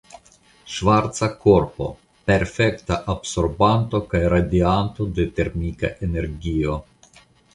Ŝvarca 0.75 1.27
Korpo: 1.43 1.89
Perfekta 2.31 2.97
absorbanto 3.13 4.01
kaj 4.13 4.23
radianto 4.35 5.07
de 5.19 5.29
termika 5.41 5.95
energio. 6.09 6.79